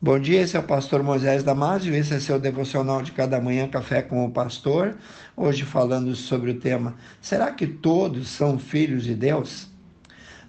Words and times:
Bom 0.00 0.16
dia, 0.16 0.42
esse 0.42 0.56
é 0.56 0.60
o 0.60 0.62
pastor 0.62 1.02
Moisés 1.02 1.42
Damásio, 1.42 1.92
esse 1.92 2.14
é 2.14 2.20
seu 2.20 2.38
devocional 2.38 3.02
de 3.02 3.10
cada 3.10 3.40
manhã, 3.40 3.66
Café 3.66 4.00
com 4.00 4.24
o 4.24 4.30
Pastor. 4.30 4.96
Hoje 5.36 5.64
falando 5.64 6.14
sobre 6.14 6.52
o 6.52 6.60
tema: 6.60 6.94
será 7.20 7.50
que 7.50 7.66
todos 7.66 8.28
são 8.28 8.60
filhos 8.60 9.02
de 9.02 9.16
Deus? 9.16 9.66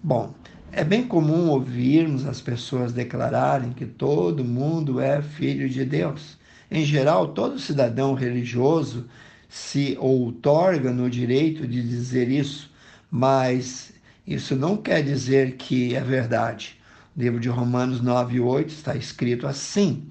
Bom, 0.00 0.32
é 0.70 0.84
bem 0.84 1.02
comum 1.08 1.48
ouvirmos 1.48 2.24
as 2.24 2.40
pessoas 2.40 2.92
declararem 2.92 3.72
que 3.72 3.84
todo 3.84 4.44
mundo 4.44 5.00
é 5.00 5.20
filho 5.20 5.68
de 5.68 5.84
Deus. 5.84 6.38
Em 6.70 6.84
geral, 6.84 7.26
todo 7.34 7.58
cidadão 7.58 8.14
religioso 8.14 9.08
se 9.48 9.96
outorga 9.98 10.92
no 10.92 11.10
direito 11.10 11.66
de 11.66 11.82
dizer 11.82 12.28
isso, 12.28 12.70
mas 13.10 13.92
isso 14.24 14.54
não 14.54 14.76
quer 14.76 15.02
dizer 15.02 15.56
que 15.56 15.96
é 15.96 16.00
verdade 16.00 16.80
livro 17.16 17.38
de 17.38 17.48
Romanos 17.48 18.00
9, 18.00 18.40
8, 18.40 18.68
está 18.68 18.96
escrito 18.96 19.46
assim: 19.46 20.10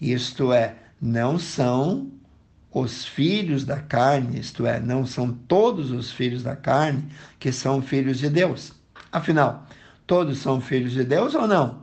isto 0.00 0.52
é, 0.52 0.76
não 1.00 1.38
são 1.38 2.10
os 2.72 3.04
filhos 3.04 3.64
da 3.64 3.80
carne, 3.80 4.38
isto 4.38 4.66
é, 4.66 4.78
não 4.78 5.04
são 5.04 5.32
todos 5.32 5.90
os 5.90 6.10
filhos 6.12 6.42
da 6.42 6.54
carne 6.54 7.04
que 7.38 7.50
são 7.50 7.82
filhos 7.82 8.18
de 8.18 8.28
Deus. 8.28 8.72
Afinal, 9.10 9.66
todos 10.06 10.38
são 10.38 10.60
filhos 10.60 10.92
de 10.92 11.04
Deus 11.04 11.34
ou 11.34 11.46
não? 11.46 11.80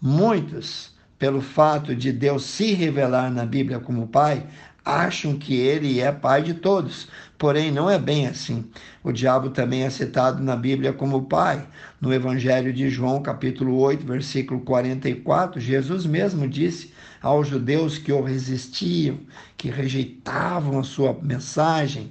Muitos, 0.00 0.94
pelo 1.18 1.40
fato 1.40 1.94
de 1.94 2.12
Deus 2.12 2.44
se 2.44 2.72
revelar 2.72 3.30
na 3.30 3.44
Bíblia 3.44 3.78
como 3.78 4.08
Pai, 4.08 4.46
acham 4.84 5.38
que 5.38 5.54
ele 5.54 6.00
é 6.00 6.12
pai 6.12 6.42
de 6.42 6.54
todos. 6.54 7.08
Porém, 7.38 7.72
não 7.72 7.88
é 7.88 7.98
bem 7.98 8.26
assim. 8.26 8.64
O 9.02 9.10
diabo 9.10 9.50
também 9.50 9.82
é 9.82 9.90
citado 9.90 10.42
na 10.42 10.54
Bíblia 10.54 10.92
como 10.92 11.24
pai. 11.24 11.66
No 12.00 12.12
Evangelho 12.12 12.72
de 12.72 12.90
João, 12.90 13.22
capítulo 13.22 13.78
8, 13.78 14.04
versículo 14.06 14.60
44, 14.60 15.60
Jesus 15.60 16.04
mesmo 16.04 16.46
disse 16.46 16.92
aos 17.22 17.48
judeus 17.48 17.96
que 17.96 18.12
o 18.12 18.22
resistiam, 18.22 19.18
que 19.56 19.70
rejeitavam 19.70 20.78
a 20.78 20.84
sua 20.84 21.18
mensagem. 21.22 22.10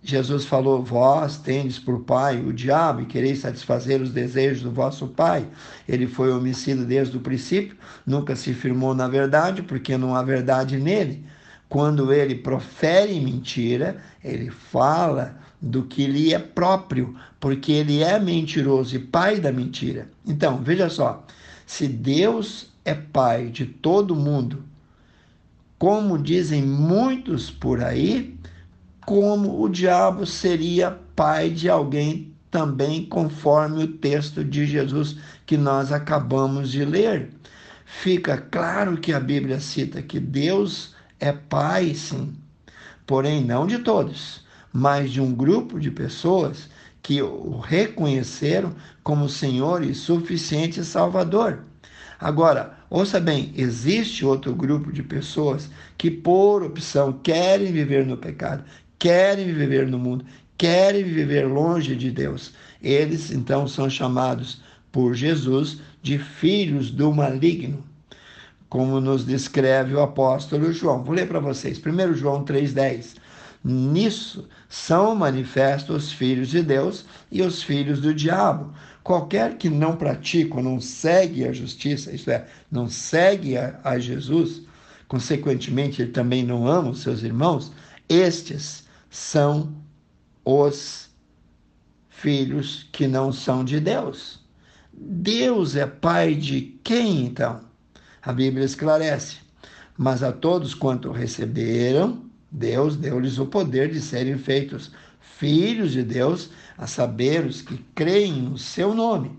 Jesus 0.00 0.44
falou: 0.44 0.82
Vós 0.82 1.38
tendes 1.38 1.78
por 1.78 2.04
pai 2.04 2.40
o 2.40 2.52
diabo 2.52 3.02
e 3.02 3.06
quereis 3.06 3.40
satisfazer 3.40 4.00
os 4.00 4.12
desejos 4.12 4.62
do 4.62 4.70
vosso 4.70 5.08
pai. 5.08 5.46
Ele 5.88 6.06
foi 6.06 6.32
homicida 6.32 6.84
desde 6.84 7.16
o 7.16 7.20
princípio, 7.20 7.76
nunca 8.06 8.36
se 8.36 8.54
firmou 8.54 8.94
na 8.94 9.08
verdade, 9.08 9.60
porque 9.62 9.98
não 9.98 10.14
há 10.14 10.22
verdade 10.22 10.78
nele 10.78 11.24
quando 11.68 12.12
ele 12.12 12.34
profere 12.34 13.20
mentira, 13.20 14.02
ele 14.24 14.50
fala 14.50 15.38
do 15.60 15.84
que 15.84 16.06
lhe 16.06 16.32
é 16.32 16.38
próprio, 16.38 17.14
porque 17.38 17.72
ele 17.72 18.02
é 18.02 18.18
mentiroso 18.18 18.96
e 18.96 18.98
pai 18.98 19.40
da 19.40 19.52
mentira. 19.52 20.08
Então, 20.26 20.58
veja 20.62 20.88
só: 20.88 21.24
se 21.66 21.86
Deus 21.86 22.70
é 22.84 22.94
pai 22.94 23.48
de 23.48 23.66
todo 23.66 24.16
mundo, 24.16 24.64
como 25.78 26.18
dizem 26.18 26.62
muitos 26.62 27.50
por 27.50 27.82
aí, 27.82 28.36
como 29.04 29.62
o 29.62 29.68
diabo 29.68 30.26
seria 30.26 30.98
pai 31.14 31.50
de 31.50 31.68
alguém 31.68 32.32
também, 32.50 33.04
conforme 33.04 33.84
o 33.84 33.88
texto 33.88 34.42
de 34.44 34.64
Jesus 34.66 35.16
que 35.44 35.56
nós 35.56 35.92
acabamos 35.92 36.70
de 36.70 36.84
ler. 36.84 37.30
Fica 37.84 38.36
claro 38.36 38.98
que 38.98 39.12
a 39.12 39.20
Bíblia 39.20 39.60
cita 39.60 40.02
que 40.02 40.20
Deus 40.20 40.94
é 41.20 41.32
pai, 41.32 41.94
sim, 41.94 42.34
porém 43.06 43.44
não 43.44 43.66
de 43.66 43.78
todos, 43.78 44.44
mas 44.72 45.10
de 45.10 45.20
um 45.20 45.34
grupo 45.34 45.80
de 45.80 45.90
pessoas 45.90 46.68
que 47.02 47.20
o 47.22 47.58
reconheceram 47.58 48.74
como 49.02 49.28
Senhor 49.28 49.82
e 49.82 49.94
suficiente 49.94 50.84
Salvador. 50.84 51.64
Agora, 52.20 52.78
ouça 52.90 53.18
bem: 53.18 53.52
existe 53.56 54.24
outro 54.24 54.54
grupo 54.54 54.92
de 54.92 55.02
pessoas 55.02 55.70
que, 55.96 56.10
por 56.10 56.62
opção, 56.62 57.12
querem 57.12 57.72
viver 57.72 58.06
no 58.06 58.16
pecado, 58.16 58.64
querem 58.98 59.52
viver 59.52 59.86
no 59.88 59.98
mundo, 59.98 60.24
querem 60.56 61.02
viver 61.02 61.46
longe 61.48 61.96
de 61.96 62.10
Deus. 62.10 62.52
Eles, 62.82 63.30
então, 63.30 63.66
são 63.66 63.88
chamados 63.88 64.62
por 64.92 65.14
Jesus 65.14 65.80
de 66.02 66.18
filhos 66.18 66.90
do 66.90 67.12
maligno 67.12 67.87
como 68.68 69.00
nos 69.00 69.24
descreve 69.24 69.94
o 69.94 70.00
apóstolo 70.00 70.72
João. 70.72 71.02
Vou 71.02 71.14
ler 71.14 71.26
para 71.26 71.40
vocês. 71.40 71.78
1 71.78 72.14
João 72.14 72.44
3,10. 72.44 73.16
Nisso 73.64 74.48
são 74.68 75.14
manifestos 75.14 76.04
os 76.04 76.12
filhos 76.12 76.48
de 76.48 76.62
Deus 76.62 77.04
e 77.30 77.42
os 77.42 77.62
filhos 77.62 78.00
do 78.00 78.14
diabo. 78.14 78.72
Qualquer 79.02 79.56
que 79.56 79.68
não 79.68 79.96
pratica 79.96 80.56
ou 80.56 80.62
não 80.62 80.80
segue 80.80 81.46
a 81.46 81.52
justiça, 81.52 82.14
isto 82.14 82.30
é, 82.30 82.46
não 82.70 82.88
segue 82.88 83.56
a, 83.56 83.80
a 83.82 83.98
Jesus, 83.98 84.62
consequentemente 85.08 86.02
ele 86.02 86.12
também 86.12 86.44
não 86.44 86.66
ama 86.68 86.90
os 86.90 87.00
seus 87.00 87.22
irmãos, 87.22 87.72
estes 88.08 88.84
são 89.10 89.74
os 90.44 91.08
filhos 92.08 92.88
que 92.92 93.06
não 93.06 93.32
são 93.32 93.64
de 93.64 93.80
Deus. 93.80 94.40
Deus 94.92 95.76
é 95.76 95.86
pai 95.86 96.34
de 96.34 96.78
quem 96.82 97.24
então? 97.24 97.67
A 98.22 98.32
Bíblia 98.32 98.64
esclarece: 98.64 99.36
Mas 99.96 100.22
a 100.22 100.32
todos 100.32 100.74
quanto 100.74 101.12
receberam, 101.12 102.22
Deus 102.50 102.96
deu-lhes 102.96 103.38
o 103.38 103.46
poder 103.46 103.90
de 103.90 104.00
serem 104.00 104.38
feitos 104.38 104.90
filhos 105.20 105.92
de 105.92 106.02
Deus, 106.02 106.50
a 106.76 106.86
saber, 106.86 107.46
os 107.46 107.62
que 107.62 107.78
creem 107.94 108.42
no 108.42 108.58
seu 108.58 108.92
nome. 108.92 109.30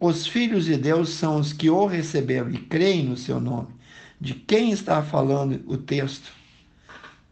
Os 0.00 0.26
filhos 0.26 0.64
de 0.64 0.76
Deus 0.76 1.10
são 1.10 1.36
os 1.36 1.52
que 1.52 1.70
o 1.70 1.86
receberam 1.86 2.50
e 2.50 2.58
creem 2.58 3.04
no 3.04 3.16
seu 3.16 3.40
nome. 3.40 3.68
De 4.20 4.34
quem 4.34 4.72
está 4.72 5.00
falando 5.00 5.62
o 5.66 5.76
texto? 5.76 6.32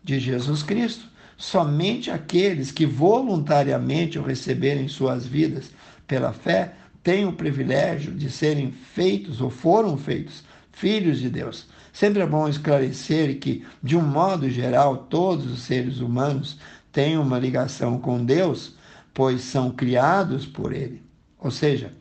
De 0.04 0.20
Jesus 0.20 0.62
Cristo. 0.62 1.04
Somente 1.36 2.10
aqueles 2.10 2.70
que 2.70 2.86
voluntariamente 2.86 4.18
o 4.18 4.22
receberem 4.22 4.84
em 4.84 4.88
suas 4.88 5.26
vidas 5.26 5.70
pela 6.06 6.32
fé 6.32 6.74
têm 7.02 7.26
o 7.26 7.32
privilégio 7.32 8.12
de 8.12 8.30
serem 8.30 8.70
feitos 8.70 9.40
ou 9.40 9.50
foram 9.50 9.96
feitos 9.96 10.44
filhos 10.72 11.18
de 11.18 11.28
Deus. 11.28 11.68
Sempre 11.92 12.22
é 12.22 12.26
bom 12.26 12.48
esclarecer 12.48 13.38
que, 13.38 13.64
de 13.82 13.96
um 13.96 14.02
modo 14.02 14.48
geral, 14.48 14.96
todos 14.96 15.46
os 15.46 15.60
seres 15.60 16.00
humanos 16.00 16.58
têm 16.92 17.18
uma 17.18 17.38
ligação 17.38 17.98
com 17.98 18.24
Deus, 18.24 18.76
pois 19.12 19.42
são 19.42 19.70
criados 19.70 20.46
por 20.46 20.72
Ele. 20.72 21.02
Ou 21.38 21.50
seja, 21.50 21.92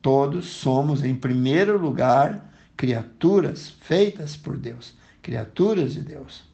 todos 0.00 0.46
somos, 0.46 1.04
em 1.04 1.14
primeiro 1.14 1.78
lugar, 1.78 2.52
criaturas 2.76 3.70
feitas 3.80 4.36
por 4.36 4.56
Deus, 4.56 4.94
criaturas 5.20 5.94
de 5.94 6.00
Deus. 6.00 6.44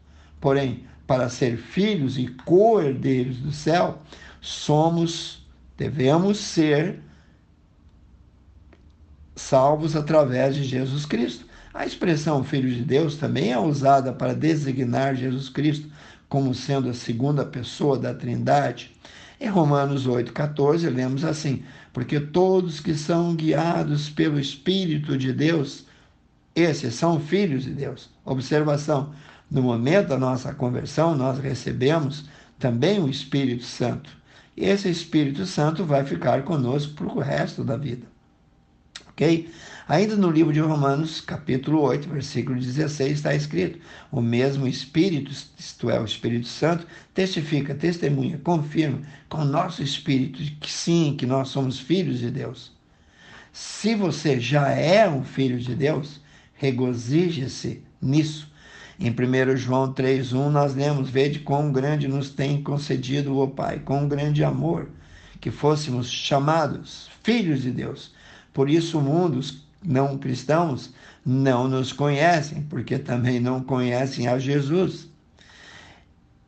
Porém, 0.40 0.84
para 1.06 1.28
ser 1.28 1.56
filhos 1.56 2.18
e 2.18 2.28
co-herdeiros 2.44 3.38
do 3.38 3.50
céu, 3.50 4.02
somos, 4.40 5.46
devemos 5.76 6.38
ser 6.38 7.00
salvos 9.34 9.96
através 9.96 10.54
de 10.54 10.64
Jesus 10.64 11.06
Cristo. 11.06 11.46
A 11.74 11.84
expressão 11.84 12.42
Filho 12.42 12.70
de 12.70 12.82
Deus 12.82 13.16
também 13.16 13.52
é 13.52 13.58
usada 13.58 14.10
para 14.12 14.34
designar 14.34 15.14
Jesus 15.14 15.50
Cristo 15.50 15.86
como 16.26 16.54
sendo 16.54 16.88
a 16.88 16.94
segunda 16.94 17.44
pessoa 17.44 17.98
da 17.98 18.14
Trindade. 18.14 18.96
Em 19.38 19.48
Romanos 19.48 20.06
8,14, 20.06 20.88
lemos 20.88 21.24
assim: 21.24 21.62
Porque 21.92 22.18
todos 22.18 22.80
que 22.80 22.94
são 22.94 23.34
guiados 23.36 24.08
pelo 24.08 24.40
Espírito 24.40 25.16
de 25.16 25.30
Deus, 25.32 25.84
esses 26.54 26.94
são 26.94 27.20
filhos 27.20 27.64
de 27.64 27.70
Deus. 27.70 28.08
Observação: 28.24 29.12
no 29.50 29.62
momento 29.62 30.08
da 30.08 30.18
nossa 30.18 30.54
conversão, 30.54 31.14
nós 31.14 31.38
recebemos 31.38 32.24
também 32.58 32.98
o 32.98 33.10
Espírito 33.10 33.64
Santo. 33.64 34.10
E 34.56 34.64
esse 34.64 34.88
Espírito 34.88 35.44
Santo 35.44 35.84
vai 35.84 36.04
ficar 36.04 36.42
conosco 36.44 36.94
para 36.94 37.06
o 37.06 37.20
resto 37.20 37.62
da 37.62 37.76
vida 37.76 38.06
ok? 39.18 39.50
Ainda 39.88 40.14
no 40.14 40.30
livro 40.30 40.52
de 40.52 40.60
Romanos, 40.60 41.20
capítulo 41.20 41.80
8, 41.80 42.08
versículo 42.08 42.60
16, 42.60 43.14
está 43.14 43.34
escrito: 43.34 43.80
O 44.12 44.20
mesmo 44.20 44.68
Espírito, 44.68 45.32
isto 45.58 45.90
é, 45.90 45.98
o 45.98 46.04
Espírito 46.04 46.46
Santo, 46.46 46.86
testifica, 47.12 47.74
testemunha, 47.74 48.38
confirma 48.38 49.00
com 49.28 49.38
o 49.38 49.44
nosso 49.44 49.82
espírito 49.82 50.38
que 50.60 50.70
sim, 50.70 51.16
que 51.18 51.26
nós 51.26 51.48
somos 51.48 51.80
filhos 51.80 52.20
de 52.20 52.30
Deus. 52.30 52.70
Se 53.52 53.96
você 53.96 54.38
já 54.38 54.68
é 54.70 55.08
um 55.08 55.24
filho 55.24 55.58
de 55.58 55.74
Deus, 55.74 56.20
regozije-se 56.54 57.82
nisso. 58.00 58.48
Em 59.00 59.10
1 59.10 59.56
João 59.56 59.92
3,1 59.92 60.48
nós 60.48 60.76
lemos: 60.76 61.10
Vede 61.10 61.40
quão 61.40 61.72
grande 61.72 62.06
nos 62.06 62.30
tem 62.30 62.62
concedido 62.62 63.36
o 63.36 63.48
Pai, 63.48 63.80
quão 63.84 64.06
grande 64.06 64.44
amor, 64.44 64.88
que 65.40 65.50
fôssemos 65.50 66.08
chamados 66.08 67.08
filhos 67.24 67.62
de 67.62 67.70
Deus. 67.72 68.16
Por 68.52 68.68
isso, 68.68 68.98
o 68.98 69.02
mundo, 69.02 69.38
os 69.38 69.66
não 69.84 70.18
cristãos, 70.18 70.92
não 71.24 71.68
nos 71.68 71.92
conhecem, 71.92 72.62
porque 72.62 72.98
também 72.98 73.38
não 73.40 73.62
conhecem 73.62 74.26
a 74.26 74.38
Jesus. 74.38 75.08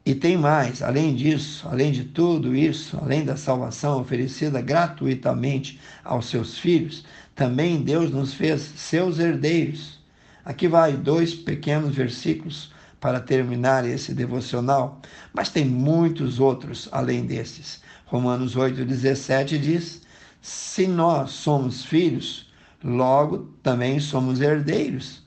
E 0.05 0.14
tem 0.14 0.37
mais, 0.37 0.82
além 0.82 1.14
disso, 1.14 1.69
além 1.69 1.93
de 1.93 2.05
tudo 2.05 2.56
isso, 2.56 2.99
além 3.00 3.25
da 3.25 3.37
salvação 3.37 4.00
oferecida 4.00 4.61
gratuitamente 4.61 5.79
aos 6.02 6.26
seus 6.26 6.58
filhos, 6.58 7.05
também 7.35 7.82
Deus 7.82 8.11
nos 8.11 8.35
fez 8.35 8.61
seus 8.76 9.19
herdeiros. 9.19 10.00
Aqui 10.44 10.67
vai 10.67 10.94
dois 10.97 11.35
pequenos 11.35 11.94
versículos 11.94 12.73
para 12.99 13.20
terminar 13.20 13.87
esse 13.87 14.12
devocional, 14.14 15.00
mas 15.32 15.50
tem 15.50 15.64
muitos 15.64 16.41
outros 16.41 16.88
além 16.93 17.25
desses. 17.25 17.81
Romanos 18.06 18.56
8,17 18.56 19.58
diz: 19.58 20.02
Se 20.40 20.87
nós 20.87 21.32
somos 21.32 21.84
filhos, 21.84 22.50
logo 22.82 23.50
também 23.62 24.00
somos 24.00 24.40
herdeiros, 24.40 25.22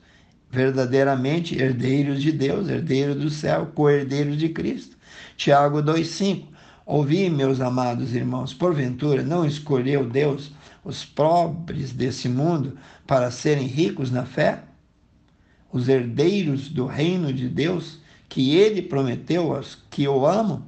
verdadeiramente 0.50 1.60
herdeiros 1.60 2.20
de 2.20 2.32
Deus, 2.32 2.68
herdeiros 2.68 3.16
do 3.16 3.30
céu, 3.30 3.70
co-herdeiros 3.74 4.36
de 4.36 4.48
Cristo. 4.48 4.96
Tiago 5.36 5.82
2,5 5.82 6.54
Ouvi, 6.86 7.30
meus 7.30 7.62
amados 7.62 8.14
irmãos, 8.14 8.52
porventura 8.52 9.22
não 9.22 9.46
escolheu 9.46 10.06
Deus 10.06 10.52
os 10.84 11.02
pobres 11.02 11.92
desse 11.92 12.28
mundo 12.28 12.76
para 13.06 13.30
serem 13.30 13.66
ricos 13.66 14.10
na 14.10 14.26
fé? 14.26 14.64
Os 15.72 15.88
herdeiros 15.88 16.68
do 16.68 16.84
reino 16.84 17.32
de 17.32 17.48
Deus 17.48 18.00
que 18.28 18.54
ele 18.54 18.82
prometeu 18.82 19.54
aos 19.54 19.78
que 19.90 20.06
o 20.06 20.26
amam? 20.26 20.62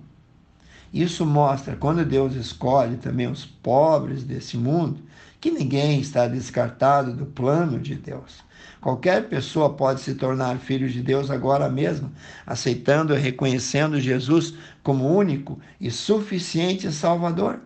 Isso 0.97 1.27
mostra, 1.27 1.77
quando 1.77 2.07
Deus 2.07 2.35
escolhe 2.35 2.97
também 2.97 3.27
os 3.27 3.45
pobres 3.45 4.25
desse 4.25 4.57
mundo, 4.57 4.99
que 5.39 5.51
ninguém 5.51 6.01
está 6.01 6.27
descartado 6.27 7.13
do 7.13 7.27
plano 7.27 7.79
de 7.79 7.95
Deus. 7.95 8.43
Qualquer 8.81 9.29
pessoa 9.29 9.75
pode 9.75 10.01
se 10.01 10.15
tornar 10.15 10.57
filho 10.59 10.89
de 10.89 11.03
Deus 11.03 11.31
agora 11.31 11.69
mesmo, 11.69 12.11
aceitando 12.47 13.15
e 13.15 13.19
reconhecendo 13.19 14.01
Jesus 14.01 14.55
como 14.83 15.15
único 15.15 15.61
e 15.79 15.91
suficiente 15.91 16.91
Salvador. 16.91 17.61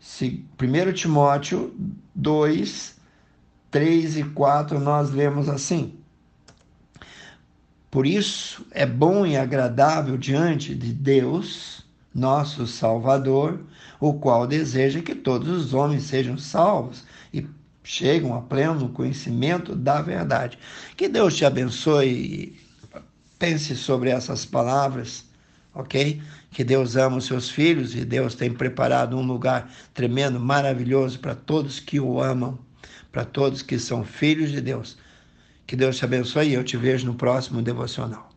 1 0.00 0.92
Timóteo 0.94 1.72
2, 2.12 2.96
3 3.70 4.16
e 4.16 4.24
4, 4.24 4.80
nós 4.80 5.12
lemos 5.12 5.48
assim. 5.48 5.96
Por 7.94 8.08
isso 8.08 8.66
é 8.72 8.84
bom 8.84 9.24
e 9.24 9.36
agradável 9.36 10.18
diante 10.18 10.74
de 10.74 10.92
Deus, 10.92 11.84
nosso 12.12 12.66
Salvador, 12.66 13.60
o 14.00 14.14
qual 14.14 14.48
deseja 14.48 15.00
que 15.00 15.14
todos 15.14 15.48
os 15.48 15.74
homens 15.74 16.02
sejam 16.02 16.36
salvos 16.36 17.04
e 17.32 17.46
chegam 17.84 18.34
a 18.34 18.40
pleno 18.40 18.88
conhecimento 18.88 19.76
da 19.76 20.02
verdade. 20.02 20.58
Que 20.96 21.08
Deus 21.08 21.36
te 21.36 21.44
abençoe. 21.44 22.58
Pense 23.38 23.76
sobre 23.76 24.10
essas 24.10 24.44
palavras, 24.44 25.24
ok? 25.72 26.20
Que 26.50 26.64
Deus 26.64 26.96
ama 26.96 27.18
os 27.18 27.26
seus 27.26 27.48
filhos 27.48 27.94
e 27.94 28.04
Deus 28.04 28.34
tem 28.34 28.52
preparado 28.52 29.16
um 29.16 29.24
lugar 29.24 29.70
tremendo, 29.94 30.40
maravilhoso 30.40 31.20
para 31.20 31.36
todos 31.36 31.78
que 31.78 32.00
o 32.00 32.20
amam, 32.20 32.58
para 33.12 33.24
todos 33.24 33.62
que 33.62 33.78
são 33.78 34.02
filhos 34.02 34.50
de 34.50 34.60
Deus. 34.60 34.96
Que 35.66 35.76
Deus 35.76 35.96
te 35.96 36.04
abençoe 36.04 36.48
e 36.48 36.54
eu 36.54 36.64
te 36.64 36.76
vejo 36.76 37.06
no 37.06 37.14
próximo 37.14 37.62
devocional. 37.62 38.33